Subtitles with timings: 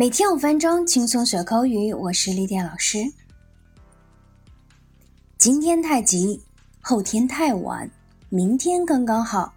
[0.00, 1.92] 每天五分钟，轻松学口语。
[1.92, 3.12] 我是丽典老师。
[5.36, 6.40] 今天太急，
[6.80, 7.90] 后天太晚，
[8.30, 9.52] 明天刚刚好。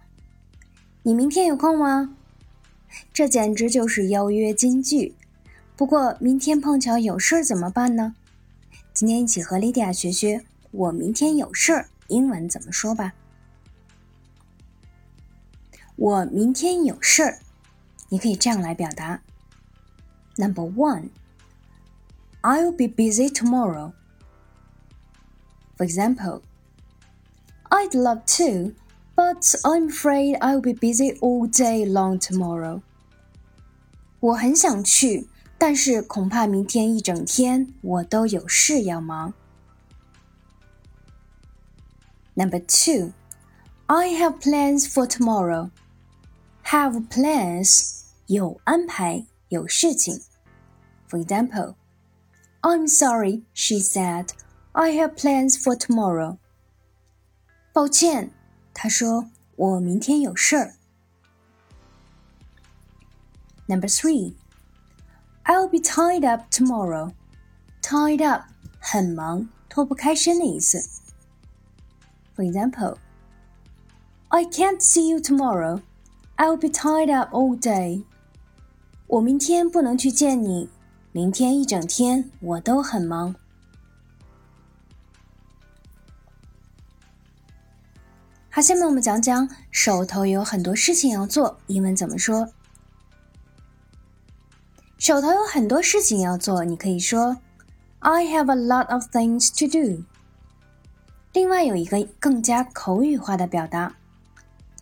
[1.02, 2.14] 你明天有空吗？
[3.10, 5.14] 这简直就是邀约金句。
[5.76, 8.14] 不过明天碰巧有事儿怎么办呢？
[8.92, 13.14] 今天一起和莉迪亚学学“我明天有事儿”英文怎么说吧。
[15.96, 17.38] 我明天有事儿，
[18.10, 19.22] 你可以这样来表达。
[20.37, 21.09] Number one,
[22.41, 23.93] I'll be busy tomorrow.
[25.77, 26.41] For example,
[27.69, 28.73] I'd love to,
[29.15, 32.81] but I'm afraid I'll be busy all day long tomorrow.
[34.21, 39.33] 我很想去，但是恐怕明天一整天我都有事要忙。
[42.35, 43.11] Number two,
[43.87, 45.71] I have plans for tomorrow.
[46.65, 49.25] Have plans 有安排。
[49.53, 50.21] 有事情。
[51.07, 51.75] For example,
[52.61, 54.29] I'm sorry, she said.
[54.73, 56.37] I have plans for tomorrow.
[57.73, 58.31] 抱歉，
[58.73, 60.75] 她说我明天有事儿。
[63.67, 64.35] Number three,
[65.45, 67.13] I'll be tied up tomorrow.
[67.81, 68.43] Tied up
[68.79, 70.79] 很忙，脱不开身的意思。
[72.35, 72.97] For example,
[74.29, 75.81] I can't see you tomorrow.
[76.37, 78.03] I'll be tied up all day.
[79.14, 80.68] 我明天不能去见你，
[81.12, 83.32] 明天一整天我都很忙。
[88.50, 92.48] 好，下面我们讲讲手头有很多事情要做，英文怎么说？
[94.98, 97.36] 手头有很多事情要做，你可以说
[98.00, 100.02] I have a lot of things to do。
[101.32, 103.94] 另外有一个更加口语化的表达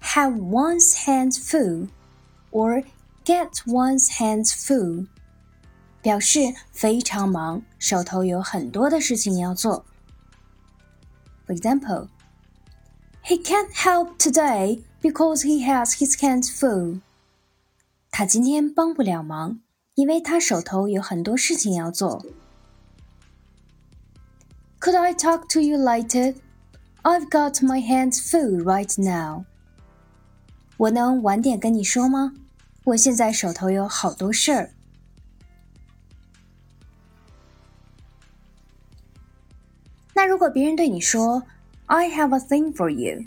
[0.00, 2.82] ，have one's hands full，or
[3.25, 5.07] Get one's hands full，
[6.01, 6.39] 表示
[6.71, 9.85] 非常忙，手头有很多的事情要做。
[11.45, 12.07] For example,
[13.23, 17.01] he can't help today because he has his hands full.
[18.09, 19.59] 他今天帮不了忙，
[19.95, 22.25] 因为他手头有很多事情要做。
[24.79, 26.35] Could I talk to you later?
[27.03, 29.45] I've got my hands full right now.
[30.77, 32.33] 我能晚点跟你说吗？
[32.84, 34.70] 我现在手头有好多事儿。
[40.14, 41.44] 那如果别人对你说
[41.86, 43.24] "I have a thing for you"，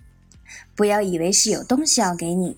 [0.75, 2.57] 不要以为是有东西要给你，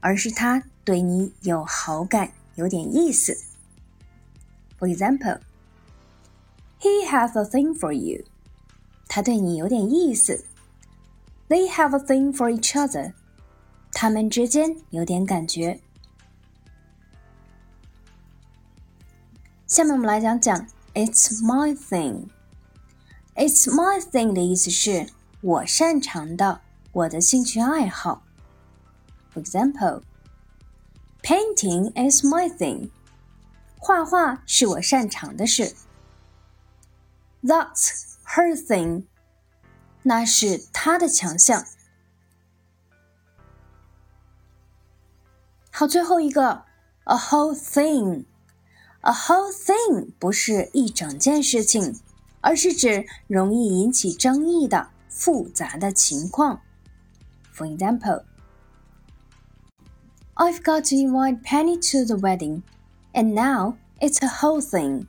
[0.00, 3.36] 而是他对你有好感，有点意思。
[4.78, 5.38] For example,
[6.80, 8.24] he has a thing for you.
[9.06, 10.44] 他对你有点意思。
[11.48, 13.12] They have a thing for each other.
[13.92, 15.80] 他们之间有点感觉。
[19.71, 25.09] 下面我们来讲讲 "It's my thing"。"It's my thing" 的意思是
[25.41, 28.23] 我擅长的，我的兴趣爱好。
[29.33, 30.01] For example,
[31.21, 32.89] painting is my thing.
[33.77, 35.75] 画画是我擅长的事。
[37.43, 39.03] That's her thing.
[40.03, 41.65] 那是她的强项。
[45.69, 46.65] 好，最后一个
[47.03, 48.25] a whole thing。
[49.02, 51.98] A whole thing 不是一整件事情，
[52.40, 56.60] 而是指容易引起争议的复杂的情况。
[57.52, 58.22] For example,
[60.34, 62.62] I've got to invite Penny to the wedding,
[63.12, 65.06] and now it's a whole thing.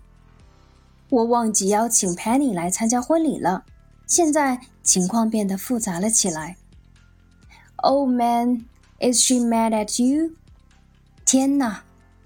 [1.10, 3.64] 我忘记邀请 Penny 来参加婚礼了，
[4.08, 6.58] 现在情况变得复杂了起来。
[7.76, 8.66] Oh man,
[9.00, 10.32] is she mad at you?
[11.24, 11.84] 天哪，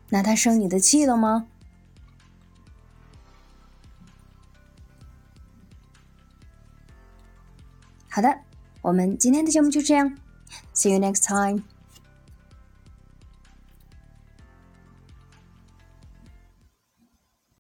[0.09, 1.47] 那她生你的气了吗？
[8.16, 8.40] 好的，
[8.82, 10.16] 我们今天的节目就这样，
[10.74, 11.62] See you next time。